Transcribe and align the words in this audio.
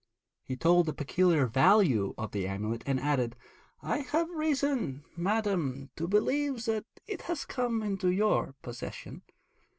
He 0.41 0.55
told 0.57 0.87
the 0.87 0.93
peculiar 0.95 1.45
value 1.45 2.15
of 2.17 2.31
the 2.31 2.47
amulet, 2.47 2.81
and 2.87 2.99
added, 2.99 3.35
'I 3.83 3.97
have 3.99 4.31
reason, 4.31 5.03
madam, 5.15 5.91
to 5.95 6.07
believe 6.07 6.65
that 6.65 6.85
it 7.05 7.21
has 7.29 7.45
come 7.45 7.83
into 7.83 8.07
your 8.09 8.55
possession. 8.63 9.21